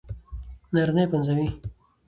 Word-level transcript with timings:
نارينه 0.73 1.01
يې 1.03 1.11
پنځوي 1.13 1.47